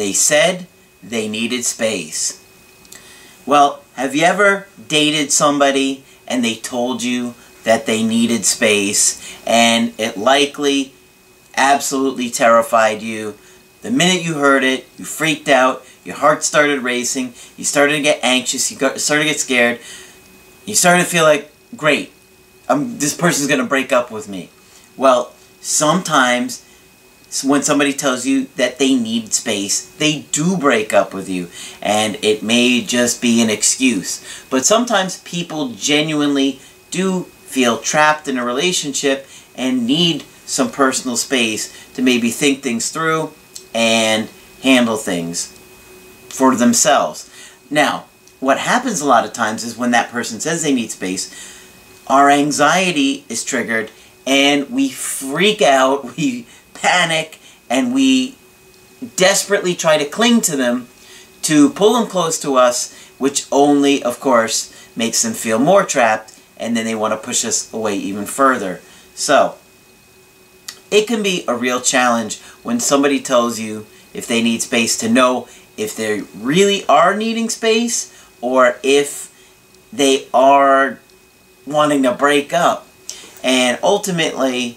they 0.00 0.14
said 0.14 0.66
they 1.02 1.28
needed 1.28 1.62
space. 1.62 2.42
Well, 3.44 3.82
have 3.96 4.14
you 4.14 4.22
ever 4.22 4.66
dated 4.88 5.30
somebody 5.30 6.04
and 6.26 6.42
they 6.42 6.54
told 6.54 7.02
you 7.02 7.34
that 7.64 7.84
they 7.84 8.02
needed 8.02 8.46
space 8.46 9.38
and 9.46 9.92
it 9.98 10.16
likely 10.16 10.94
absolutely 11.54 12.30
terrified 12.30 13.02
you? 13.02 13.36
The 13.82 13.90
minute 13.90 14.24
you 14.24 14.34
heard 14.34 14.64
it, 14.64 14.86
you 14.96 15.04
freaked 15.04 15.50
out, 15.50 15.84
your 16.02 16.16
heart 16.16 16.44
started 16.44 16.80
racing, 16.80 17.34
you 17.58 17.64
started 17.64 17.96
to 17.96 18.02
get 18.02 18.20
anxious, 18.22 18.70
you 18.70 18.78
started 18.96 19.24
to 19.24 19.30
get 19.30 19.40
scared, 19.40 19.80
you 20.64 20.74
started 20.74 21.02
to 21.02 21.08
feel 21.08 21.24
like, 21.24 21.52
great, 21.76 22.10
I'm, 22.70 22.98
this 22.98 23.14
person's 23.14 23.48
going 23.48 23.60
to 23.60 23.66
break 23.66 23.92
up 23.92 24.10
with 24.10 24.30
me. 24.30 24.48
Well, 24.96 25.34
sometimes 25.60 26.64
when 27.44 27.62
somebody 27.62 27.92
tells 27.92 28.26
you 28.26 28.46
that 28.56 28.78
they 28.78 28.94
need 28.94 29.32
space, 29.32 29.86
they 29.96 30.20
do 30.32 30.56
break 30.56 30.92
up 30.92 31.14
with 31.14 31.28
you. 31.28 31.48
And 31.80 32.18
it 32.22 32.42
may 32.42 32.80
just 32.80 33.22
be 33.22 33.40
an 33.40 33.50
excuse. 33.50 34.44
But 34.50 34.66
sometimes 34.66 35.20
people 35.20 35.68
genuinely 35.70 36.60
do 36.90 37.24
feel 37.44 37.78
trapped 37.78 38.26
in 38.26 38.36
a 38.36 38.44
relationship 38.44 39.26
and 39.54 39.86
need 39.86 40.24
some 40.44 40.70
personal 40.70 41.16
space 41.16 41.92
to 41.94 42.02
maybe 42.02 42.30
think 42.30 42.62
things 42.62 42.90
through 42.90 43.32
and 43.72 44.28
handle 44.62 44.96
things 44.96 45.56
for 46.28 46.56
themselves. 46.56 47.30
Now, 47.70 48.06
what 48.40 48.58
happens 48.58 49.00
a 49.00 49.06
lot 49.06 49.24
of 49.24 49.32
times 49.32 49.62
is 49.62 49.76
when 49.76 49.92
that 49.92 50.10
person 50.10 50.40
says 50.40 50.62
they 50.62 50.74
need 50.74 50.90
space, 50.90 51.30
our 52.08 52.28
anxiety 52.28 53.24
is 53.28 53.44
triggered 53.44 53.92
and 54.26 54.68
we 54.70 54.88
freak 54.88 55.62
out, 55.62 56.16
we 56.16 56.46
panic, 56.80 57.38
and 57.68 57.94
we 57.94 58.36
desperately 59.16 59.74
try 59.74 59.96
to 59.98 60.04
cling 60.04 60.40
to 60.42 60.56
them 60.56 60.88
to 61.42 61.70
pull 61.70 61.94
them 61.94 62.08
close 62.08 62.38
to 62.40 62.56
us, 62.56 62.94
which 63.18 63.46
only, 63.50 64.02
of 64.02 64.20
course, 64.20 64.74
makes 64.96 65.22
them 65.22 65.32
feel 65.32 65.58
more 65.58 65.84
trapped, 65.84 66.38
and 66.56 66.76
then 66.76 66.84
they 66.84 66.94
want 66.94 67.12
to 67.12 67.26
push 67.26 67.44
us 67.44 67.72
away 67.72 67.96
even 67.96 68.26
further. 68.26 68.80
So, 69.14 69.56
it 70.90 71.06
can 71.06 71.22
be 71.22 71.44
a 71.46 71.54
real 71.54 71.80
challenge 71.80 72.40
when 72.62 72.80
somebody 72.80 73.20
tells 73.20 73.58
you 73.58 73.86
if 74.12 74.26
they 74.26 74.42
need 74.42 74.60
space 74.62 74.98
to 74.98 75.08
know 75.08 75.48
if 75.76 75.96
they 75.96 76.22
really 76.36 76.84
are 76.86 77.16
needing 77.16 77.48
space 77.48 78.12
or 78.40 78.76
if 78.82 79.30
they 79.92 80.26
are 80.34 80.98
wanting 81.66 82.02
to 82.02 82.12
break 82.12 82.52
up. 82.52 82.86
And 83.42 83.78
ultimately, 83.82 84.76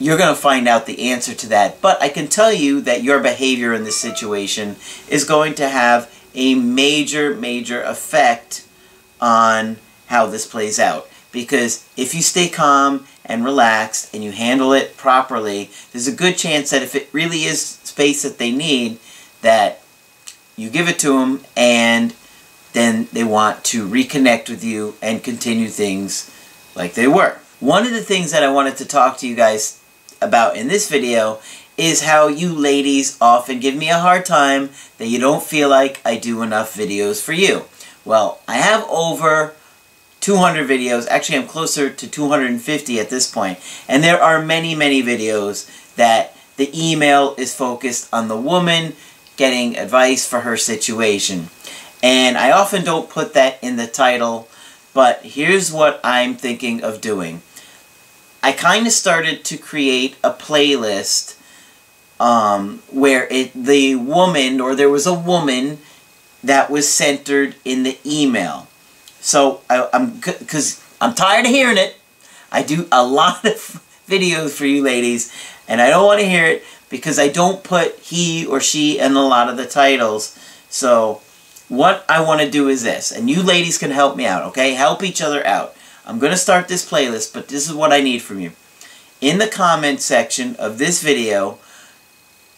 you're 0.00 0.18
going 0.18 0.34
to 0.34 0.40
find 0.40 0.66
out 0.66 0.86
the 0.86 1.10
answer 1.10 1.34
to 1.34 1.48
that. 1.50 1.80
But 1.80 2.02
I 2.02 2.08
can 2.08 2.26
tell 2.26 2.52
you 2.52 2.80
that 2.80 3.04
your 3.04 3.20
behavior 3.20 3.74
in 3.74 3.84
this 3.84 4.00
situation 4.00 4.76
is 5.08 5.24
going 5.24 5.54
to 5.56 5.68
have 5.68 6.12
a 6.34 6.54
major, 6.54 7.34
major 7.36 7.82
effect 7.82 8.66
on 9.20 9.76
how 10.06 10.26
this 10.26 10.46
plays 10.46 10.80
out. 10.80 11.06
Because 11.30 11.86
if 11.96 12.14
you 12.14 12.22
stay 12.22 12.48
calm 12.48 13.06
and 13.26 13.44
relaxed 13.44 14.12
and 14.14 14.24
you 14.24 14.32
handle 14.32 14.72
it 14.72 14.96
properly, 14.96 15.70
there's 15.92 16.08
a 16.08 16.12
good 16.12 16.38
chance 16.38 16.70
that 16.70 16.82
if 16.82 16.94
it 16.94 17.10
really 17.12 17.44
is 17.44 17.60
space 17.62 18.22
that 18.22 18.38
they 18.38 18.50
need, 18.50 18.98
that 19.42 19.82
you 20.56 20.70
give 20.70 20.88
it 20.88 20.98
to 21.00 21.18
them 21.18 21.44
and 21.56 22.14
then 22.72 23.06
they 23.12 23.24
want 23.24 23.64
to 23.64 23.86
reconnect 23.86 24.48
with 24.48 24.64
you 24.64 24.94
and 25.02 25.22
continue 25.22 25.68
things 25.68 26.34
like 26.74 26.94
they 26.94 27.06
were. 27.06 27.38
One 27.58 27.84
of 27.84 27.92
the 27.92 28.00
things 28.00 28.32
that 28.32 28.42
I 28.42 28.50
wanted 28.50 28.78
to 28.78 28.86
talk 28.86 29.18
to 29.18 29.28
you 29.28 29.36
guys 29.36 29.79
about 30.20 30.56
in 30.56 30.68
this 30.68 30.88
video 30.88 31.40
is 31.76 32.02
how 32.02 32.28
you 32.28 32.52
ladies 32.52 33.16
often 33.20 33.58
give 33.58 33.74
me 33.74 33.88
a 33.88 33.98
hard 33.98 34.26
time 34.26 34.70
that 34.98 35.06
you 35.06 35.18
don't 35.18 35.42
feel 35.42 35.68
like 35.68 36.00
I 36.04 36.16
do 36.16 36.42
enough 36.42 36.74
videos 36.74 37.22
for 37.22 37.32
you. 37.32 37.64
Well, 38.04 38.40
I 38.46 38.56
have 38.56 38.84
over 38.88 39.54
200 40.20 40.68
videos. 40.68 41.08
Actually, 41.08 41.38
I'm 41.38 41.46
closer 41.46 41.90
to 41.90 42.06
250 42.06 43.00
at 43.00 43.10
this 43.10 43.30
point. 43.30 43.58
And 43.88 44.04
there 44.04 44.22
are 44.22 44.42
many, 44.42 44.74
many 44.74 45.02
videos 45.02 45.94
that 45.96 46.36
the 46.56 46.70
email 46.74 47.34
is 47.38 47.54
focused 47.54 48.12
on 48.12 48.28
the 48.28 48.36
woman 48.36 48.94
getting 49.36 49.78
advice 49.78 50.26
for 50.26 50.40
her 50.40 50.56
situation. 50.56 51.48
And 52.02 52.36
I 52.36 52.50
often 52.50 52.84
don't 52.84 53.08
put 53.08 53.32
that 53.34 53.58
in 53.62 53.76
the 53.76 53.86
title, 53.86 54.48
but 54.92 55.22
here's 55.22 55.72
what 55.72 56.00
I'm 56.04 56.34
thinking 56.34 56.82
of 56.82 57.00
doing. 57.00 57.42
I 58.42 58.52
kind 58.52 58.86
of 58.86 58.92
started 58.92 59.44
to 59.44 59.56
create 59.56 60.16
a 60.24 60.30
playlist 60.30 61.36
um, 62.18 62.82
where 62.90 63.26
it 63.30 63.52
the 63.54 63.96
woman, 63.96 64.60
or 64.60 64.74
there 64.74 64.90
was 64.90 65.06
a 65.06 65.14
woman 65.14 65.78
that 66.42 66.70
was 66.70 66.88
centered 66.88 67.56
in 67.64 67.82
the 67.82 67.98
email. 68.04 68.68
So 69.20 69.60
I, 69.68 69.88
I'm, 69.92 70.12
because 70.20 70.82
I'm 71.00 71.14
tired 71.14 71.46
of 71.46 71.50
hearing 71.50 71.78
it. 71.78 71.96
I 72.52 72.62
do 72.62 72.86
a 72.90 73.04
lot 73.20 73.44
of 73.44 73.82
videos 74.06 74.50
for 74.50 74.66
you 74.66 74.82
ladies, 74.82 75.32
and 75.68 75.80
I 75.80 75.90
don't 75.90 76.06
want 76.06 76.20
to 76.20 76.28
hear 76.28 76.46
it 76.46 76.64
because 76.88 77.18
I 77.18 77.28
don't 77.28 77.62
put 77.62 77.98
he 78.00 78.44
or 78.46 78.60
she 78.60 78.98
in 78.98 79.12
a 79.12 79.26
lot 79.26 79.48
of 79.48 79.56
the 79.56 79.66
titles. 79.66 80.38
So 80.68 81.22
what 81.68 82.04
I 82.08 82.20
want 82.20 82.40
to 82.40 82.50
do 82.50 82.68
is 82.68 82.82
this, 82.82 83.12
and 83.12 83.30
you 83.30 83.42
ladies 83.42 83.78
can 83.78 83.92
help 83.92 84.16
me 84.16 84.26
out, 84.26 84.42
okay? 84.48 84.74
Help 84.74 85.02
each 85.02 85.22
other 85.22 85.46
out. 85.46 85.74
I'm 86.10 86.18
going 86.18 86.32
to 86.32 86.36
start 86.36 86.66
this 86.66 86.90
playlist, 86.90 87.32
but 87.32 87.46
this 87.46 87.68
is 87.68 87.74
what 87.74 87.92
I 87.92 88.00
need 88.00 88.20
from 88.20 88.40
you. 88.40 88.50
In 89.20 89.38
the 89.38 89.46
comment 89.46 90.00
section 90.00 90.56
of 90.56 90.76
this 90.76 91.00
video, 91.00 91.60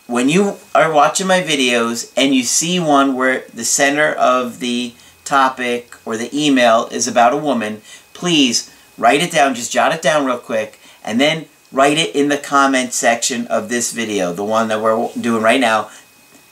when 0.06 0.30
you 0.30 0.56
are 0.74 0.90
watching 0.90 1.26
my 1.26 1.42
videos 1.42 2.10
and 2.16 2.34
you 2.34 2.44
see 2.44 2.80
one 2.80 3.14
where 3.14 3.44
the 3.52 3.66
center 3.66 4.14
of 4.14 4.58
the 4.60 4.94
topic 5.26 5.94
or 6.06 6.16
the 6.16 6.34
email 6.34 6.88
is 6.90 7.06
about 7.06 7.34
a 7.34 7.36
woman, 7.36 7.82
please 8.14 8.74
write 8.96 9.22
it 9.22 9.30
down, 9.30 9.54
just 9.54 9.70
jot 9.70 9.92
it 9.92 10.00
down 10.00 10.24
real 10.24 10.38
quick, 10.38 10.80
and 11.04 11.20
then 11.20 11.44
write 11.70 11.98
it 11.98 12.16
in 12.16 12.30
the 12.30 12.38
comment 12.38 12.94
section 12.94 13.46
of 13.48 13.68
this 13.68 13.92
video, 13.92 14.32
the 14.32 14.42
one 14.42 14.68
that 14.68 14.80
we're 14.80 15.10
doing 15.20 15.42
right 15.42 15.60
now, 15.60 15.90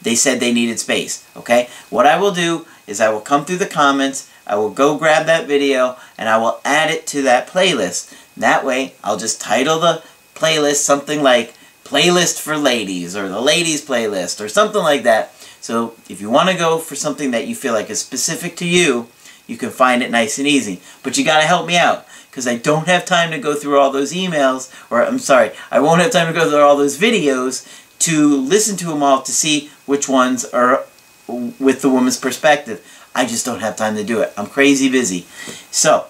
they 0.03 0.15
said 0.15 0.39
they 0.39 0.53
needed 0.53 0.79
space. 0.79 1.27
Okay? 1.35 1.71
What 1.89 2.05
I 2.05 2.21
will 2.21 2.33
do 2.33 2.67
is 2.87 3.01
I 3.01 3.09
will 3.09 3.23
come 3.23 3.47
through 3.47 3.57
the 3.57 3.67
comments, 3.67 4.31
I 4.47 4.57
will 4.57 4.71
go 4.71 4.97
grab 4.97 5.27
that 5.27 5.47
video, 5.47 5.97
and 6.19 6.29
I 6.29 6.39
will 6.39 6.61
add 6.65 6.91
it 6.91 7.07
to 7.09 7.23
that 7.23 7.49
playlist. 7.49 8.15
That 8.37 8.65
way, 8.65 8.95
I'll 9.05 9.17
just 9.17 9.41
title 9.41 9.79
the 9.79 10.03
playlist 10.35 10.77
something 10.77 11.23
like 11.23 11.55
Playlist 11.85 12.41
for 12.41 12.57
Ladies, 12.57 13.17
or 13.17 13.29
the 13.29 13.41
Ladies 13.41 13.85
Playlist, 13.85 14.41
or 14.41 14.49
something 14.49 14.83
like 14.83 15.03
that. 15.03 15.35
So 15.61 15.95
if 16.09 16.21
you 16.21 16.31
want 16.31 16.49
to 16.49 16.57
go 16.57 16.79
for 16.79 16.95
something 16.95 17.33
that 17.33 17.47
you 17.47 17.55
feel 17.55 17.75
like 17.75 17.91
is 17.91 18.01
specific 18.01 18.57
to 18.57 18.67
you, 18.67 19.09
you 19.47 19.57
can 19.57 19.71
find 19.71 20.03
it 20.03 20.11
nice 20.11 20.39
and 20.39 20.47
easy. 20.47 20.81
But 21.03 21.19
you 21.19 21.25
got 21.25 21.41
to 21.41 21.47
help 21.47 21.67
me 21.67 21.77
out 21.77 22.07
because 22.31 22.47
I 22.47 22.57
don't 22.57 22.87
have 22.87 23.05
time 23.05 23.33
to 23.33 23.39
go 23.39 23.55
through 23.55 23.79
all 23.79 23.91
those 23.91 24.13
emails, 24.13 24.73
or 24.91 25.05
I'm 25.05 25.19
sorry, 25.19 25.51
I 25.71 25.81
won't 25.81 26.01
have 26.01 26.13
time 26.13 26.33
to 26.33 26.39
go 26.39 26.49
through 26.49 26.61
all 26.61 26.77
those 26.77 26.99
videos 26.99 27.67
to 28.01 28.37
listen 28.37 28.77
to 28.79 28.87
them 28.87 29.03
all 29.03 29.23
to 29.23 29.33
see 29.33 29.71
which 29.85 30.09
ones 30.09 30.45
are 30.47 30.85
with 31.27 31.83
the 31.83 31.91
woman's 31.91 32.17
perspective. 32.17 32.87
I 33.15 33.27
just 33.27 33.45
don't 33.45 33.61
have 33.61 33.77
time 33.77 33.97
to 33.97 34.05
do 34.05 34.21
it. 34.21 34.33
I'm 34.37 34.47
crazy 34.47 34.91
busy. 34.91 35.27
So, 35.71 36.07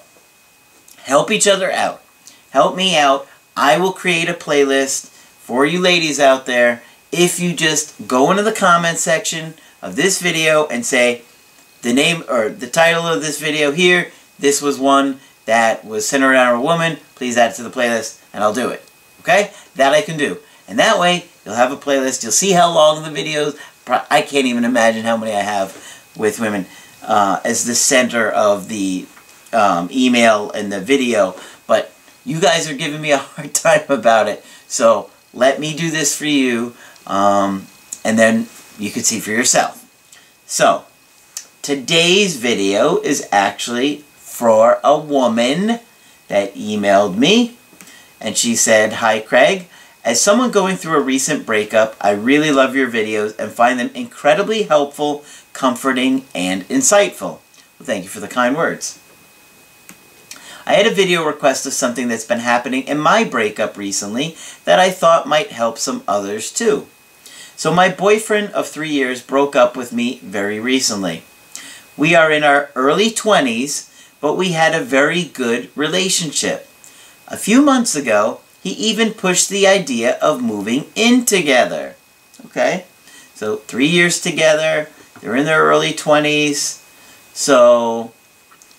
help 0.98 1.30
each 1.30 1.48
other 1.48 1.70
out. 1.70 2.02
Help 2.50 2.76
me 2.76 2.96
out. 2.96 3.26
I 3.56 3.78
will 3.78 3.92
create 3.92 4.28
a 4.28 4.34
playlist 4.34 5.08
for 5.08 5.66
you 5.66 5.80
ladies 5.80 6.20
out 6.20 6.46
there 6.46 6.82
if 7.12 7.40
you 7.40 7.54
just 7.54 8.06
go 8.06 8.30
into 8.30 8.42
the 8.42 8.52
comment 8.52 8.98
section 8.98 9.54
of 9.82 9.96
this 9.96 10.20
video 10.20 10.66
and 10.66 10.84
say 10.84 11.22
the 11.82 11.92
name 11.92 12.22
or 12.28 12.48
the 12.48 12.66
title 12.66 13.06
of 13.06 13.22
this 13.22 13.40
video 13.40 13.72
here, 13.72 14.12
this 14.38 14.62
was 14.62 14.78
one 14.78 15.20
that 15.46 15.84
was 15.84 16.08
centered 16.08 16.32
around 16.32 16.56
a 16.56 16.60
woman, 16.60 16.98
please 17.14 17.36
add 17.36 17.52
it 17.52 17.54
to 17.54 17.62
the 17.62 17.70
playlist 17.70 18.22
and 18.32 18.44
I'll 18.44 18.54
do 18.54 18.68
it. 18.68 18.84
Okay? 19.20 19.50
That 19.76 19.92
I 19.92 20.02
can 20.02 20.16
do. 20.16 20.38
And 20.68 20.78
that 20.78 21.00
way, 21.00 21.24
you'll 21.44 21.56
have 21.56 21.72
a 21.72 21.76
playlist. 21.76 22.22
You'll 22.22 22.32
see 22.32 22.52
how 22.52 22.72
long 22.72 23.02
the 23.02 23.20
videos, 23.20 23.58
I 24.10 24.22
can't 24.22 24.46
even 24.46 24.64
imagine 24.64 25.04
how 25.04 25.16
many 25.16 25.32
I 25.32 25.40
have 25.40 25.76
with 26.16 26.38
women 26.38 26.66
uh, 27.02 27.40
as 27.44 27.64
the 27.64 27.74
center 27.74 28.28
of 28.30 28.68
the 28.68 29.06
um, 29.52 29.88
email 29.92 30.50
and 30.50 30.72
the 30.72 30.80
video. 30.80 31.34
But 31.66 31.92
you 32.24 32.40
guys 32.40 32.68
are 32.70 32.74
giving 32.74 33.00
me 33.00 33.12
a 33.12 33.18
hard 33.18 33.54
time 33.54 33.84
about 33.88 34.28
it. 34.28 34.44
So 34.66 35.10
let 35.32 35.60
me 35.60 35.74
do 35.76 35.90
this 35.90 36.16
for 36.16 36.26
you. 36.26 36.74
Um, 37.06 37.66
and 38.04 38.18
then 38.18 38.48
you 38.78 38.90
can 38.90 39.02
see 39.02 39.20
for 39.20 39.30
yourself. 39.30 39.76
So, 40.46 40.84
today's 41.62 42.36
video 42.36 42.98
is 42.98 43.28
actually 43.30 43.98
for 44.16 44.80
a 44.82 44.98
woman 44.98 45.80
that 46.28 46.54
emailed 46.54 47.16
me. 47.16 47.56
And 48.20 48.36
she 48.36 48.56
said, 48.56 48.94
Hi 48.94 49.20
Craig, 49.20 49.68
as 50.04 50.20
someone 50.20 50.50
going 50.50 50.76
through 50.76 50.96
a 50.96 51.02
recent 51.02 51.44
breakup, 51.44 51.94
I 52.00 52.12
really 52.12 52.50
love 52.50 52.74
your 52.74 52.90
videos 52.90 53.38
and 53.38 53.52
find 53.52 53.78
them 53.78 53.90
incredibly 53.94 54.62
helpful, 54.64 55.24
comforting, 55.52 56.24
and 56.34 56.68
insightful. 56.68 57.40
Well, 57.78 57.84
thank 57.84 58.04
you 58.04 58.10
for 58.10 58.20
the 58.20 58.28
kind 58.28 58.56
words. 58.56 58.98
I 60.66 60.74
had 60.74 60.86
a 60.86 60.94
video 60.94 61.24
request 61.24 61.66
of 61.66 61.72
something 61.72 62.08
that's 62.08 62.24
been 62.24 62.40
happening 62.40 62.82
in 62.84 62.98
my 62.98 63.24
breakup 63.24 63.76
recently 63.76 64.36
that 64.64 64.78
I 64.78 64.90
thought 64.90 65.26
might 65.26 65.50
help 65.52 65.78
some 65.78 66.04
others 66.06 66.52
too. 66.52 66.86
So 67.56 67.72
my 67.72 67.88
boyfriend 67.88 68.52
of 68.52 68.68
three 68.68 68.90
years 68.90 69.20
broke 69.20 69.56
up 69.56 69.76
with 69.76 69.92
me 69.92 70.18
very 70.22 70.60
recently. 70.60 71.24
We 71.96 72.14
are 72.14 72.30
in 72.30 72.44
our 72.44 72.70
early 72.74 73.10
20s, 73.10 73.90
but 74.20 74.36
we 74.36 74.52
had 74.52 74.74
a 74.74 74.84
very 74.84 75.24
good 75.24 75.70
relationship. 75.74 76.68
A 77.28 77.36
few 77.36 77.62
months 77.62 77.94
ago, 77.94 78.40
he 78.62 78.70
even 78.70 79.12
pushed 79.12 79.48
the 79.48 79.66
idea 79.66 80.18
of 80.20 80.42
moving 80.42 80.86
in 80.94 81.24
together. 81.24 81.96
Okay? 82.46 82.84
So 83.34 83.56
three 83.56 83.86
years 83.86 84.20
together, 84.20 84.88
they're 85.20 85.36
in 85.36 85.44
their 85.44 85.64
early 85.64 85.92
20s, 85.92 86.82
so 87.34 88.12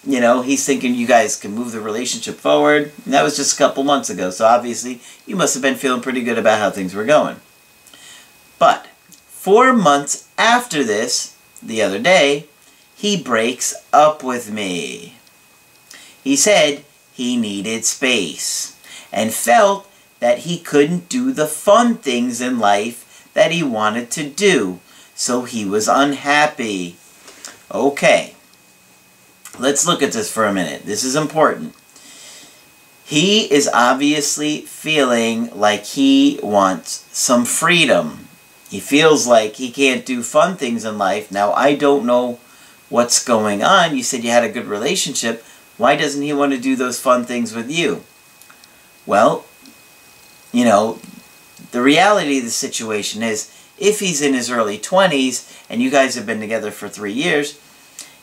you 0.05 0.19
know, 0.19 0.41
he's 0.41 0.65
thinking 0.65 0.95
you 0.95 1.05
guys 1.05 1.37
can 1.37 1.53
move 1.53 1.71
the 1.71 1.79
relationship 1.79 2.35
forward. 2.35 2.91
And 3.05 3.13
that 3.13 3.23
was 3.23 3.35
just 3.35 3.53
a 3.53 3.57
couple 3.57 3.83
months 3.83 4.09
ago, 4.09 4.31
so 4.31 4.45
obviously 4.45 5.01
you 5.25 5.35
must 5.35 5.53
have 5.53 5.61
been 5.61 5.75
feeling 5.75 6.01
pretty 6.01 6.21
good 6.21 6.37
about 6.37 6.59
how 6.59 6.71
things 6.71 6.95
were 6.95 7.05
going. 7.05 7.37
But 8.57 8.87
four 9.27 9.73
months 9.73 10.27
after 10.37 10.83
this, 10.83 11.37
the 11.61 11.81
other 11.81 11.99
day, 11.99 12.47
he 12.95 13.21
breaks 13.21 13.75
up 13.93 14.23
with 14.23 14.51
me. 14.51 15.15
He 16.23 16.35
said 16.35 16.83
he 17.13 17.37
needed 17.37 17.85
space 17.85 18.79
and 19.11 19.33
felt 19.33 19.87
that 20.19 20.39
he 20.39 20.59
couldn't 20.59 21.09
do 21.09 21.31
the 21.31 21.47
fun 21.47 21.95
things 21.95 22.41
in 22.41 22.59
life 22.59 23.29
that 23.33 23.51
he 23.51 23.63
wanted 23.63 24.11
to 24.11 24.27
do, 24.29 24.79
so 25.21 25.43
he 25.43 25.63
was 25.63 25.87
unhappy. 25.87 26.95
Okay. 27.71 28.33
Let's 29.59 29.85
look 29.85 30.01
at 30.01 30.13
this 30.13 30.33
for 30.33 30.47
a 30.47 30.53
minute. 30.53 30.81
This 30.85 31.03
is 31.03 31.15
important. 31.15 31.75
He 33.05 33.41
is 33.53 33.69
obviously 33.71 34.61
feeling 34.61 35.55
like 35.55 35.85
he 35.85 36.39
wants 36.41 37.05
some 37.11 37.45
freedom. 37.45 38.29
He 38.67 38.79
feels 38.79 39.27
like 39.27 39.57
he 39.57 39.69
can't 39.69 40.07
do 40.07 40.23
fun 40.23 40.57
things 40.57 40.85
in 40.85 40.97
life. 40.97 41.31
Now, 41.31 41.53
I 41.53 41.75
don't 41.75 42.07
know 42.07 42.39
what's 42.89 43.23
going 43.23 43.61
on. 43.61 43.95
You 43.95 44.01
said 44.01 44.23
you 44.23 44.31
had 44.31 44.43
a 44.43 44.49
good 44.49 44.65
relationship. 44.65 45.45
Why 45.77 45.95
doesn't 45.95 46.23
he 46.23 46.33
want 46.33 46.53
to 46.53 46.57
do 46.57 46.75
those 46.75 46.99
fun 46.99 47.25
things 47.25 47.53
with 47.53 47.69
you? 47.69 48.01
Well, 49.05 49.45
you 50.51 50.65
know, 50.65 50.97
the 51.69 51.83
reality 51.83 52.39
of 52.39 52.45
the 52.45 52.49
situation 52.49 53.21
is 53.21 53.55
if 53.81 53.99
he's 53.99 54.21
in 54.21 54.33
his 54.33 54.49
early 54.51 54.77
20s 54.77 55.65
and 55.69 55.81
you 55.81 55.89
guys 55.89 56.15
have 56.15 56.25
been 56.25 56.39
together 56.39 56.71
for 56.71 56.87
three 56.87 57.11
years, 57.11 57.59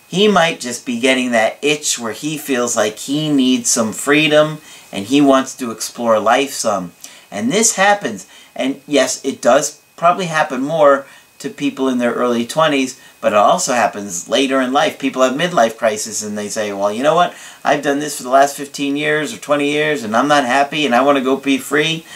he 0.06 0.28
might 0.28 0.60
just 0.60 0.86
be 0.86 1.00
getting 1.00 1.32
that 1.32 1.58
itch 1.60 1.98
where 1.98 2.12
he 2.12 2.38
feels 2.38 2.76
like 2.76 2.96
he 2.96 3.30
needs 3.30 3.68
some 3.68 3.92
freedom 3.92 4.58
and 4.92 5.06
he 5.06 5.20
wants 5.20 5.54
to 5.56 5.70
explore 5.70 6.18
life 6.18 6.50
some. 6.50 6.92
And 7.30 7.52
this 7.52 7.74
happens, 7.76 8.26
and 8.56 8.80
yes, 8.86 9.22
it 9.22 9.42
does 9.42 9.82
probably 9.96 10.26
happen 10.26 10.62
more 10.62 11.06
to 11.40 11.50
people 11.50 11.88
in 11.88 11.98
their 11.98 12.14
early 12.14 12.46
20s, 12.46 12.98
but 13.20 13.32
it 13.32 13.38
also 13.38 13.74
happens 13.74 14.28
later 14.28 14.60
in 14.60 14.72
life. 14.72 14.98
People 14.98 15.22
have 15.22 15.34
midlife 15.34 15.76
crisis 15.76 16.22
and 16.22 16.38
they 16.38 16.48
say, 16.48 16.72
well, 16.72 16.92
you 16.92 17.02
know 17.02 17.14
what? 17.14 17.34
I've 17.64 17.82
done 17.82 17.98
this 17.98 18.16
for 18.16 18.22
the 18.22 18.30
last 18.30 18.56
15 18.56 18.96
years 18.96 19.34
or 19.34 19.38
20 19.38 19.68
years 19.68 20.04
and 20.04 20.16
I'm 20.16 20.28
not 20.28 20.44
happy 20.44 20.86
and 20.86 20.94
I 20.94 21.02
want 21.02 21.18
to 21.18 21.24
go 21.24 21.36
be 21.36 21.58
free. 21.58 22.06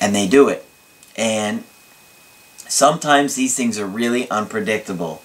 And 0.00 0.14
they 0.14 0.26
do 0.26 0.48
it. 0.48 0.66
And 1.16 1.64
sometimes 2.72 3.34
these 3.34 3.54
things 3.54 3.78
are 3.78 3.86
really 3.86 4.28
unpredictable 4.30 5.22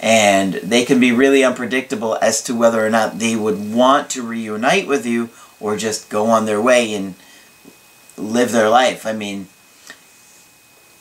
and 0.00 0.54
they 0.54 0.82
can 0.82 0.98
be 0.98 1.12
really 1.12 1.44
unpredictable 1.44 2.16
as 2.22 2.42
to 2.42 2.54
whether 2.54 2.84
or 2.84 2.88
not 2.88 3.18
they 3.18 3.36
would 3.36 3.72
want 3.72 4.08
to 4.08 4.22
reunite 4.22 4.86
with 4.86 5.04
you 5.04 5.28
or 5.60 5.76
just 5.76 6.08
go 6.08 6.26
on 6.26 6.46
their 6.46 6.60
way 6.60 6.94
and 6.94 7.14
live 8.16 8.50
their 8.50 8.70
life. 8.70 9.04
I 9.04 9.12
mean, 9.12 9.48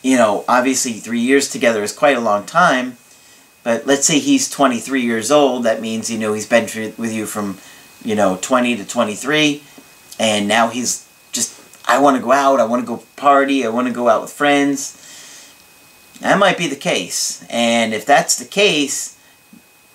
you 0.03 0.17
know, 0.17 0.43
obviously 0.49 0.93
three 0.93 1.21
years 1.21 1.49
together 1.49 1.81
is 1.81 1.93
quite 1.93 2.17
a 2.17 2.21
long 2.21 2.45
time, 2.45 2.97
but 3.63 3.87
let's 3.87 4.05
say 4.05 4.19
he's 4.19 4.49
23 4.49 5.01
years 5.01 5.31
old, 5.31 5.63
that 5.63 5.79
means, 5.79 6.11
you 6.11 6.17
know, 6.17 6.33
he's 6.33 6.45
been 6.45 6.65
with 6.97 7.13
you 7.13 7.25
from, 7.25 7.57
you 8.03 8.15
know, 8.15 8.37
20 8.41 8.75
to 8.75 8.85
23, 8.85 9.63
and 10.19 10.45
now 10.45 10.67
he's 10.67 11.07
just, 11.31 11.57
I 11.87 11.99
want 11.99 12.17
to 12.17 12.23
go 12.23 12.33
out, 12.33 12.59
I 12.59 12.65
want 12.65 12.81
to 12.81 12.85
go 12.85 13.03
party, 13.15 13.65
I 13.65 13.69
want 13.69 13.87
to 13.87 13.93
go 13.93 14.09
out 14.09 14.21
with 14.21 14.31
friends, 14.31 14.98
that 16.21 16.39
might 16.39 16.57
be 16.57 16.67
the 16.67 16.75
case. 16.75 17.45
And 17.49 17.93
if 17.93 18.05
that's 18.05 18.37
the 18.37 18.45
case, 18.45 19.17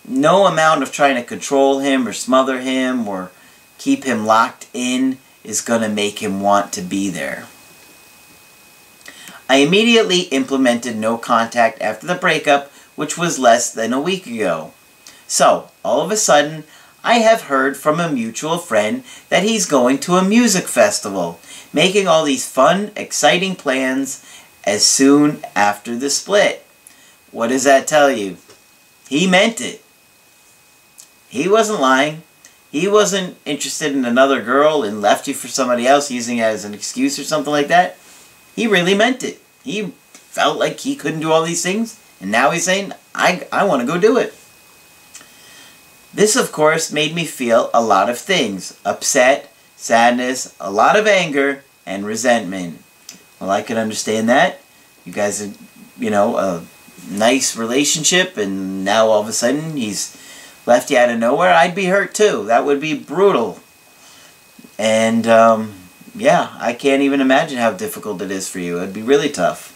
no 0.06 0.47
amount 0.47 0.82
of 0.82 0.93
trying 0.93 1.17
to 1.17 1.23
control 1.23 1.81
him 1.81 2.06
or 2.06 2.12
smother 2.12 2.61
him 2.61 3.06
or 3.09 3.31
keep 3.79 4.05
him 4.05 4.26
locked 4.26 4.67
in 4.73 5.19
is 5.43 5.61
going 5.61 5.82
to 5.82 5.88
make 5.88 6.23
him 6.23 6.41
want 6.41 6.73
to 6.73 6.82
be 6.82 7.11
there. 7.11 7.47
I 9.49 9.56
immediately 9.56 10.23
implemented 10.23 10.97
no 10.97 11.19
contact 11.19 11.81
after 11.82 12.06
the 12.06 12.15
breakup, 12.15 12.73
which 12.97 13.19
was 13.19 13.38
less 13.38 13.73
than 13.73 13.93
a 13.93 14.00
week 14.00 14.27
ago. 14.27 14.73
So, 15.27 15.70
all 15.85 16.00
of 16.00 16.11
a 16.11 16.17
sudden, 16.17 16.65
I 17.03 17.19
have 17.19 17.43
heard 17.43 17.77
from 17.77 18.00
a 18.00 18.11
mutual 18.11 18.56
friend 18.56 19.05
that 19.29 19.43
he's 19.43 19.67
going 19.67 19.99
to 19.99 20.17
a 20.17 20.25
music 20.25 20.65
festival, 20.65 21.38
making 21.73 22.09
all 22.09 22.25
these 22.25 22.50
fun, 22.50 22.93
exciting 22.97 23.56
plans 23.56 24.25
as 24.66 24.84
soon 24.84 25.44
after 25.55 25.96
the 25.96 26.11
split. 26.11 26.64
What 27.31 27.49
does 27.49 27.64
that 27.64 27.87
tell 27.87 28.11
you? 28.11 28.37
He 29.08 29.26
meant 29.26 29.61
it. 29.61 29.82
He 31.28 31.49
wasn't 31.49 31.81
lying. 31.81 32.22
He 32.70 32.88
wasn't 32.88 33.37
interested 33.44 33.93
in 33.93 34.05
another 34.05 34.43
girl 34.43 34.82
and 34.82 35.00
left 35.00 35.28
you 35.28 35.34
for 35.34 35.49
somebody 35.49 35.87
else 35.87 36.11
using 36.11 36.38
it 36.38 36.43
as 36.43 36.64
an 36.64 36.75
excuse 36.75 37.19
or 37.19 37.25
something 37.25 37.52
like 37.52 37.69
that. 37.69 37.96
He 38.55 38.66
really 38.66 38.94
meant 38.94 39.22
it. 39.22 39.40
He 39.62 39.93
felt 40.12 40.58
like 40.58 40.81
he 40.81 40.96
couldn't 40.96 41.20
do 41.20 41.32
all 41.32 41.43
these 41.43 41.62
things, 41.62 42.00
and 42.20 42.31
now 42.31 42.50
he's 42.50 42.64
saying, 42.64 42.93
I, 43.14 43.46
I 43.52 43.64
want 43.64 43.81
to 43.81 43.87
go 43.87 43.99
do 43.99 44.17
it. 44.17 44.34
This, 46.12 46.36
of 46.36 46.53
course, 46.53 46.93
made 46.93 47.15
me 47.15 47.24
feel 47.24 47.70
a 47.74 47.82
lot 47.82 48.08
of 48.08 48.19
things. 48.19 48.79
Upset, 48.84 49.53
sadness, 49.74 50.55
a 50.60 50.70
lot 50.70 50.96
of 50.96 51.08
anger, 51.08 51.65
and 51.84 52.06
resentment. 52.06 52.83
Well, 53.44 53.53
I 53.53 53.60
can 53.60 53.77
understand 53.77 54.31
that. 54.31 54.63
You 55.05 55.13
guys 55.13 55.43
are, 55.43 55.53
you 55.98 56.08
know, 56.08 56.39
a 56.39 56.65
nice 57.10 57.58
relationship, 57.58 58.39
and 58.39 58.86
now 58.86 59.08
all 59.08 59.20
of 59.20 59.29
a 59.29 59.34
sudden 59.34 59.77
he's 59.77 60.17
left 60.65 60.91
you 60.91 60.96
out 60.96 61.10
of 61.10 61.19
nowhere. 61.19 61.53
I'd 61.53 61.74
be 61.74 61.84
hurt 61.84 62.15
too. 62.15 62.46
That 62.46 62.65
would 62.65 62.81
be 62.81 62.94
brutal. 62.94 63.60
And, 64.79 65.27
um, 65.27 65.74
yeah, 66.15 66.56
I 66.58 66.72
can't 66.72 67.03
even 67.03 67.20
imagine 67.20 67.58
how 67.58 67.72
difficult 67.72 68.22
it 68.22 68.31
is 68.31 68.48
for 68.48 68.60
you. 68.60 68.79
It'd 68.79 68.94
be 68.94 69.03
really 69.03 69.29
tough. 69.29 69.72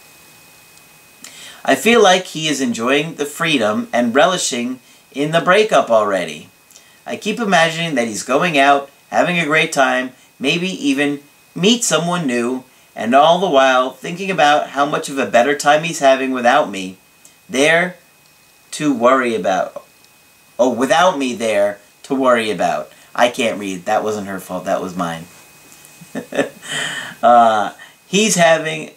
I 1.63 1.75
feel 1.75 2.01
like 2.01 2.25
he 2.25 2.47
is 2.47 2.61
enjoying 2.61 3.15
the 3.15 3.25
freedom 3.27 3.87
and 3.93 4.15
relishing 4.15 4.79
in 5.11 5.29
the 5.29 5.41
breakup 5.41 5.91
already. 5.91 6.49
I 7.05 7.17
keep 7.17 7.39
imagining 7.39 7.93
that 7.93 8.07
he's 8.07 8.23
going 8.23 8.57
out, 8.57 8.89
having 9.11 9.37
a 9.37 9.45
great 9.45 9.71
time, 9.71 10.13
maybe 10.39 10.69
even 10.69 11.19
meet 11.53 11.83
someone 11.83 12.25
new, 12.25 12.63
and 12.99 13.15
all 13.15 13.39
the 13.39 13.49
while 13.49 13.91
thinking 13.91 14.29
about 14.29 14.71
how 14.71 14.85
much 14.85 15.07
of 15.07 15.17
a 15.17 15.25
better 15.25 15.55
time 15.55 15.83
he's 15.83 15.99
having 15.99 16.31
without 16.31 16.69
me, 16.69 16.97
there 17.47 17.95
to 18.71 18.93
worry 18.93 19.33
about. 19.33 19.85
Oh, 20.59 20.73
without 20.73 21.17
me 21.17 21.33
there 21.33 21.79
to 22.03 22.13
worry 22.13 22.51
about. 22.51 22.91
I 23.15 23.29
can't 23.29 23.57
read. 23.57 23.85
That 23.85 24.03
wasn't 24.03 24.27
her 24.27 24.41
fault. 24.41 24.65
That 24.65 24.81
was 24.81 24.97
mine. 24.97 25.23
uh, 27.23 27.73
he's 28.05 28.35
having, 28.35 28.91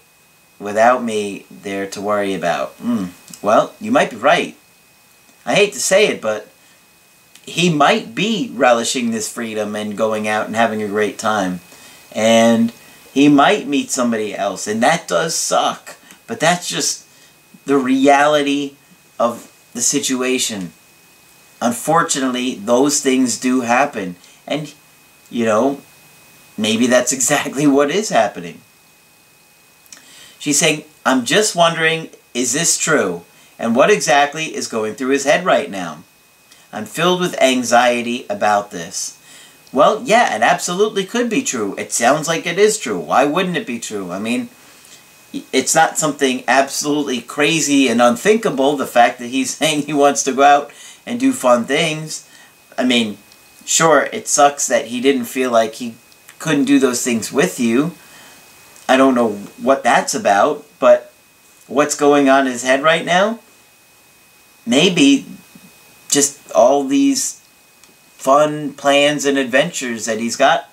without 0.59 1.05
me 1.05 1.47
there 1.49 1.87
to 1.91 2.01
worry 2.01 2.35
about. 2.35 2.77
Mm. 2.79 3.11
Well, 3.41 3.73
you 3.81 3.93
might 3.93 4.11
be 4.11 4.17
right. 4.17 4.57
I 5.47 5.55
hate 5.55 5.75
to 5.75 5.81
say 5.81 6.09
it, 6.09 6.21
but 6.21 6.49
he 7.45 7.73
might 7.73 8.17
be 8.17 8.51
relishing 8.53 9.13
this 9.13 9.33
freedom 9.33 9.77
and 9.77 9.97
going 9.97 10.27
out 10.27 10.47
and 10.47 10.57
having 10.57 10.83
a 10.83 10.89
great 10.89 11.21
time. 11.21 11.61
And 12.11 12.73
he 13.13 13.29
might 13.29 13.69
meet 13.69 13.91
somebody 13.91 14.35
else, 14.35 14.67
and 14.67 14.83
that 14.83 15.07
does 15.07 15.35
suck. 15.35 15.97
But 16.27 16.41
that's 16.41 16.69
just 16.69 17.07
the 17.67 17.77
reality 17.77 18.77
of 19.19 19.53
the 19.75 19.83
situation. 19.83 20.73
Unfortunately, 21.61 22.55
those 22.55 23.01
things 23.03 23.39
do 23.39 23.61
happen. 23.61 24.17
And, 24.47 24.73
you 25.31 25.45
know, 25.45 25.81
maybe 26.57 26.87
that's 26.87 27.13
exactly 27.19 27.67
what 27.67 27.91
is 27.91 28.09
happening. 28.09 28.61
She's 30.39 30.59
saying, 30.59 30.85
I'm 31.05 31.25
just 31.25 31.55
wondering, 31.55 32.11
is 32.35 32.53
this 32.53 32.79
true? 32.79 33.23
And 33.59 33.77
what 33.77 33.91
exactly 33.91 34.55
is 34.57 34.67
going 34.67 34.95
through 34.95 35.11
his 35.11 35.25
head 35.25 35.45
right 35.45 35.71
now? 35.71 36.03
I'm 36.73 36.87
filled 36.87 37.21
with 37.21 37.41
anxiety 37.41 38.27
about 38.31 38.71
this. 38.71 39.22
Well, 39.73 40.03
yeah, 40.05 40.37
it 40.37 40.43
absolutely 40.43 41.05
could 41.05 41.31
be 41.31 41.43
true. 41.43 41.75
It 41.79 41.93
sounds 41.93 42.29
like 42.29 42.47
it 42.47 42.59
is 42.59 42.79
true. 42.79 42.99
Why 42.99 43.25
wouldn't 43.25 43.57
it 43.57 43.67
be 43.67 43.79
true? 43.79 44.13
I 44.13 44.19
mean, 44.19 44.51
it's 45.53 45.75
not 45.75 45.97
something 45.97 46.45
absolutely 46.47 47.23
crazy 47.23 47.89
and 47.89 48.03
unthinkable, 48.03 48.77
the 48.77 48.87
fact 48.87 49.19
that 49.19 49.29
he's 49.29 49.57
saying 49.57 49.83
he 49.83 49.95
wants 49.95 50.23
to 50.25 50.33
go 50.33 50.43
out 50.43 50.73
and 51.07 51.19
do 51.19 51.33
fun 51.33 51.65
things. 51.65 52.29
I 52.77 52.85
mean, 52.85 53.17
sure, 53.65 54.09
it 54.13 54.29
sucks 54.29 54.67
that 54.67 54.87
he 54.87 55.01
didn't 55.01 55.25
feel 55.25 55.51
like 55.51 55.75
he 55.75 55.95
couldn't 56.39 56.65
do 56.65 56.79
those 56.79 57.03
things 57.03 57.33
with 57.33 57.59
you. 57.59 57.93
I 58.89 58.97
don't 58.97 59.15
know 59.15 59.35
what 59.61 59.83
that's 59.83 60.15
about, 60.15 60.67
but 60.79 61.13
what's 61.67 61.97
going 61.97 62.29
on 62.29 62.47
in 62.47 62.53
his 62.53 62.63
head 62.63 62.83
right 62.83 63.05
now? 63.05 63.39
Maybe 64.67 65.25
just 66.11 66.53
all 66.53 66.85
these 66.85 67.42
fun 68.23 68.73
plans 68.75 69.25
and 69.25 69.37
adventures 69.37 70.07
that 70.07 70.21
he's 70.21 70.37
got, 70.37 70.71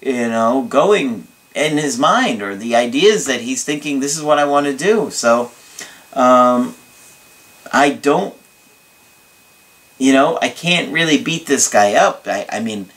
you 0.00 0.28
know, 0.28 0.62
going 0.62 1.26
in 1.54 1.76
his 1.76 1.98
mind 1.98 2.40
or 2.40 2.56
the 2.56 2.74
ideas 2.74 3.26
that 3.26 3.42
he's 3.42 3.64
thinking 3.64 4.00
this 4.00 4.16
is 4.16 4.22
what 4.22 4.38
I 4.38 4.46
want 4.46 4.64
to 4.64 4.74
do. 4.74 5.10
So 5.10 5.52
um, 6.14 6.74
I 7.70 7.90
don't, 7.90 8.34
you 9.98 10.14
know, 10.14 10.38
I 10.40 10.48
can't 10.48 10.90
really 10.90 11.22
beat 11.22 11.44
this 11.44 11.68
guy 11.68 11.92
up. 11.92 12.26
I, 12.26 12.46
I 12.50 12.60
mean, 12.60 12.88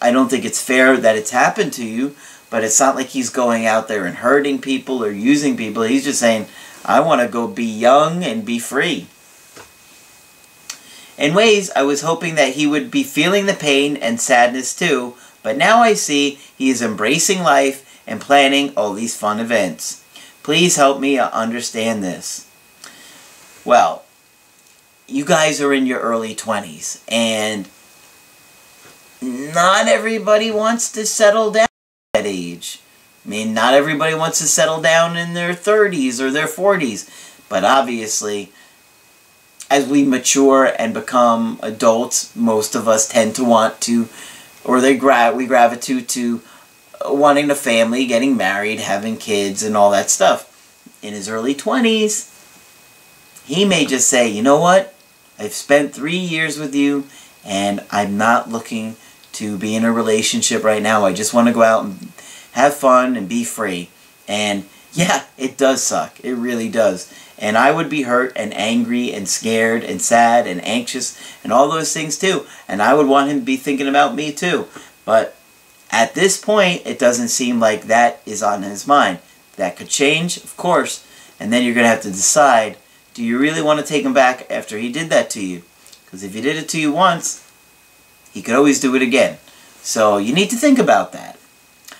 I 0.00 0.10
don't 0.12 0.30
think 0.30 0.46
it's 0.46 0.62
fair 0.62 0.96
that 0.96 1.14
it's 1.14 1.30
happened 1.30 1.74
to 1.74 1.84
you, 1.84 2.16
but 2.48 2.64
it's 2.64 2.80
not 2.80 2.96
like 2.96 3.08
he's 3.08 3.28
going 3.28 3.66
out 3.66 3.86
there 3.86 4.06
and 4.06 4.16
hurting 4.16 4.62
people 4.62 5.04
or 5.04 5.10
using 5.10 5.58
people. 5.58 5.82
He's 5.82 6.04
just 6.04 6.20
saying, 6.20 6.46
I 6.86 7.00
want 7.00 7.20
to 7.20 7.28
go 7.28 7.46
be 7.46 7.66
young 7.66 8.24
and 8.24 8.46
be 8.46 8.58
free. 8.58 9.08
In 11.20 11.34
ways, 11.34 11.70
I 11.76 11.82
was 11.82 12.00
hoping 12.00 12.36
that 12.36 12.54
he 12.54 12.66
would 12.66 12.90
be 12.90 13.02
feeling 13.02 13.44
the 13.44 13.52
pain 13.52 13.98
and 13.98 14.18
sadness 14.18 14.74
too, 14.74 15.16
but 15.42 15.58
now 15.58 15.80
I 15.82 15.92
see 15.92 16.40
he 16.56 16.70
is 16.70 16.80
embracing 16.80 17.42
life 17.42 18.02
and 18.06 18.22
planning 18.22 18.72
all 18.74 18.94
these 18.94 19.14
fun 19.14 19.38
events. 19.38 20.02
Please 20.42 20.76
help 20.76 20.98
me 20.98 21.18
understand 21.18 22.02
this. 22.02 22.48
Well, 23.66 24.04
you 25.06 25.26
guys 25.26 25.60
are 25.60 25.74
in 25.74 25.84
your 25.84 26.00
early 26.00 26.34
20s, 26.34 27.02
and 27.06 27.68
not 29.20 29.88
everybody 29.88 30.50
wants 30.50 30.90
to 30.92 31.04
settle 31.04 31.50
down 31.50 31.64
at 32.14 32.22
that 32.22 32.26
age. 32.26 32.80
I 33.26 33.28
mean, 33.28 33.52
not 33.52 33.74
everybody 33.74 34.14
wants 34.14 34.38
to 34.38 34.46
settle 34.46 34.80
down 34.80 35.18
in 35.18 35.34
their 35.34 35.52
30s 35.52 36.18
or 36.18 36.30
their 36.30 36.46
40s, 36.46 37.10
but 37.50 37.62
obviously, 37.62 38.52
as 39.70 39.86
we 39.86 40.04
mature 40.04 40.72
and 40.78 40.92
become 40.92 41.60
adults, 41.62 42.34
most 42.34 42.74
of 42.74 42.88
us 42.88 43.08
tend 43.08 43.36
to 43.36 43.44
want 43.44 43.80
to, 43.82 44.08
or 44.64 44.80
they 44.80 44.96
gra 44.96 45.32
we 45.34 45.46
gravitate 45.46 46.08
to 46.08 46.42
uh, 47.04 47.14
wanting 47.14 47.50
a 47.50 47.54
family, 47.54 48.04
getting 48.04 48.36
married, 48.36 48.80
having 48.80 49.16
kids, 49.16 49.62
and 49.62 49.76
all 49.76 49.92
that 49.92 50.10
stuff. 50.10 50.48
In 51.02 51.14
his 51.14 51.28
early 51.28 51.54
20s, 51.54 52.26
he 53.46 53.64
may 53.64 53.86
just 53.86 54.08
say, 54.08 54.28
you 54.28 54.42
know 54.42 54.58
what? 54.58 54.94
I've 55.38 55.54
spent 55.54 55.94
three 55.94 56.18
years 56.18 56.58
with 56.58 56.74
you, 56.74 57.04
and 57.44 57.82
I'm 57.90 58.18
not 58.18 58.50
looking 58.50 58.96
to 59.32 59.56
be 59.56 59.74
in 59.74 59.84
a 59.84 59.92
relationship 59.92 60.64
right 60.64 60.82
now. 60.82 61.06
I 61.06 61.14
just 61.14 61.32
want 61.32 61.48
to 61.48 61.54
go 61.54 61.62
out 61.62 61.84
and 61.84 62.12
have 62.52 62.74
fun 62.74 63.16
and 63.16 63.28
be 63.28 63.44
free. 63.44 63.88
And 64.28 64.66
yeah, 64.92 65.24
it 65.38 65.56
does 65.56 65.82
suck. 65.82 66.18
It 66.22 66.34
really 66.34 66.68
does. 66.68 67.12
And 67.40 67.56
I 67.56 67.70
would 67.70 67.88
be 67.88 68.02
hurt 68.02 68.32
and 68.36 68.54
angry 68.54 69.12
and 69.12 69.26
scared 69.26 69.82
and 69.82 70.00
sad 70.00 70.46
and 70.46 70.62
anxious 70.64 71.18
and 71.42 71.52
all 71.52 71.70
those 71.70 71.92
things 71.92 72.18
too. 72.18 72.46
And 72.68 72.82
I 72.82 72.94
would 72.94 73.08
want 73.08 73.30
him 73.30 73.40
to 73.40 73.44
be 73.44 73.56
thinking 73.56 73.88
about 73.88 74.14
me 74.14 74.30
too. 74.30 74.68
But 75.06 75.36
at 75.90 76.14
this 76.14 76.38
point, 76.38 76.82
it 76.84 76.98
doesn't 76.98 77.28
seem 77.28 77.58
like 77.58 77.84
that 77.84 78.20
is 78.26 78.42
on 78.42 78.62
his 78.62 78.86
mind. 78.86 79.18
That 79.56 79.76
could 79.76 79.88
change, 79.88 80.36
of 80.36 80.56
course, 80.56 81.06
and 81.40 81.52
then 81.52 81.64
you're 81.64 81.74
going 81.74 81.84
to 81.84 81.90
have 81.90 82.02
to 82.02 82.10
decide, 82.10 82.76
do 83.14 83.24
you 83.24 83.38
really 83.38 83.62
want 83.62 83.80
to 83.80 83.86
take 83.86 84.04
him 84.04 84.14
back 84.14 84.46
after 84.50 84.78
he 84.78 84.92
did 84.92 85.08
that 85.10 85.30
to 85.30 85.44
you? 85.44 85.62
Because 86.04 86.22
if 86.22 86.34
he 86.34 86.40
did 86.40 86.56
it 86.56 86.68
to 86.70 86.80
you 86.80 86.92
once, 86.92 87.46
he 88.32 88.42
could 88.42 88.54
always 88.54 88.80
do 88.80 88.94
it 88.94 89.02
again. 89.02 89.38
So 89.82 90.18
you 90.18 90.34
need 90.34 90.50
to 90.50 90.56
think 90.56 90.78
about 90.78 91.12
that. 91.12 91.38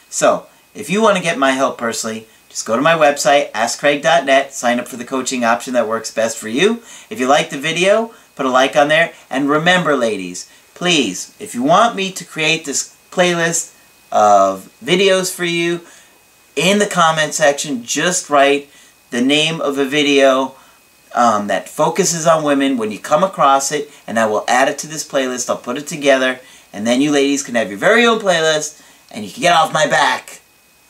So, 0.08 0.46
if 0.74 0.90
you 0.90 1.02
want 1.02 1.16
to 1.16 1.22
get 1.22 1.38
my 1.38 1.52
help 1.52 1.78
personally, 1.78 2.26
just 2.50 2.66
go 2.66 2.76
to 2.76 2.82
my 2.82 2.94
website, 2.94 3.50
askcraig.net, 3.52 4.52
sign 4.52 4.78
up 4.78 4.88
for 4.88 4.96
the 4.96 5.04
coaching 5.04 5.44
option 5.44 5.72
that 5.72 5.88
works 5.88 6.12
best 6.12 6.36
for 6.36 6.48
you. 6.48 6.82
If 7.08 7.18
you 7.18 7.26
like 7.26 7.48
the 7.48 7.58
video, 7.58 8.12
put 8.36 8.44
a 8.44 8.50
like 8.50 8.76
on 8.76 8.88
there. 8.88 9.14
And 9.30 9.48
remember, 9.48 9.96
ladies, 9.96 10.50
please, 10.74 11.34
if 11.40 11.54
you 11.54 11.62
want 11.62 11.96
me 11.96 12.12
to 12.12 12.24
create 12.24 12.64
this 12.66 12.96
playlist 13.10 13.74
of 14.12 14.72
videos 14.82 15.34
for 15.34 15.44
you 15.44 15.80
in 16.56 16.78
the 16.78 16.86
comment 16.86 17.34
section. 17.34 17.84
Just 17.84 18.30
write 18.30 18.68
the 19.10 19.20
name 19.20 19.60
of 19.60 19.78
a 19.78 19.84
video 19.84 20.54
um, 21.14 21.48
that 21.48 21.68
focuses 21.68 22.26
on 22.26 22.44
women 22.44 22.76
when 22.76 22.90
you 22.90 22.98
come 22.98 23.24
across 23.24 23.72
it, 23.72 23.90
and 24.06 24.18
I 24.18 24.26
will 24.26 24.44
add 24.46 24.68
it 24.68 24.78
to 24.78 24.86
this 24.86 25.08
playlist. 25.08 25.48
I'll 25.48 25.56
put 25.56 25.78
it 25.78 25.86
together, 25.86 26.40
and 26.72 26.86
then 26.86 27.00
you 27.00 27.10
ladies 27.10 27.42
can 27.42 27.54
have 27.54 27.68
your 27.68 27.78
very 27.78 28.06
own 28.06 28.20
playlist, 28.20 28.82
and 29.10 29.24
you 29.24 29.30
can 29.30 29.40
get 29.40 29.56
off 29.56 29.72
my 29.72 29.86
back. 29.86 30.40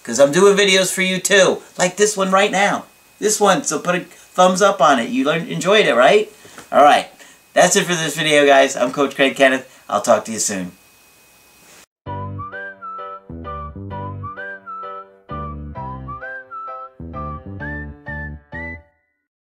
Because 0.02 0.19
I'm 0.19 0.33
doing 0.33 0.57
videos 0.57 0.92
for 0.92 1.02
you 1.02 1.21
too, 1.21 1.62
like 1.78 1.97
this 1.97 2.16
one 2.16 2.30
right 2.30 2.50
now. 2.50 2.87
This 3.19 3.38
one, 3.38 3.64
so 3.64 3.78
put 3.78 3.95
a 3.95 4.00
thumbs 4.00 4.62
up 4.62 4.80
on 4.80 4.99
it. 4.99 5.11
You 5.11 5.28
enjoyed 5.30 5.87
it, 5.87 5.95
right? 5.95 6.33
Alright, 6.73 7.11
that's 7.52 7.76
it 7.76 7.85
for 7.85 7.95
this 7.95 8.16
video, 8.16 8.47
guys. 8.47 8.76
I'm 8.76 8.92
Coach 8.92 9.14
Craig 9.14 9.37
Kenneth. 9.37 9.85
I'll 9.88 10.00
talk 10.00 10.25
to 10.25 10.33
you 10.33 10.38
soon. 10.38 10.73